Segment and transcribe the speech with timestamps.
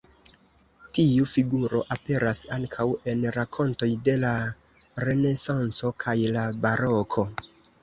[0.97, 4.33] Tiu figuro aperas ankaŭ en rakontoj de la
[5.07, 7.31] Renesanco kaj la Baroko.